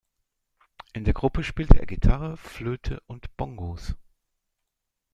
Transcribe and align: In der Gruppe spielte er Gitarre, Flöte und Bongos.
In 0.93 1.03
der 1.03 1.13
Gruppe 1.13 1.43
spielte 1.43 1.77
er 1.77 1.85
Gitarre, 1.85 2.35
Flöte 2.35 3.03
und 3.05 3.37
Bongos. 3.37 3.93